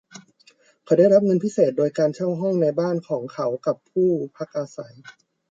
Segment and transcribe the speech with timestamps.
[0.83, 4.95] เขาได้รับเงินพิเศษโดยการเช่าห้องในบ้านของเขากับผู้พักอาศัย